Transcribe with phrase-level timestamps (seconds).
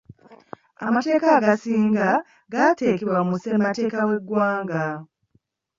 [0.87, 2.07] Amateeka agasinga
[2.51, 4.83] g’atekebwa mu ssemateeka w’eggwanga.